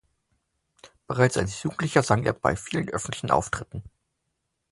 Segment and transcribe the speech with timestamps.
[1.05, 3.83] Bereits als Jugendlicher sang er bei vielen öffentlichen Auftritten.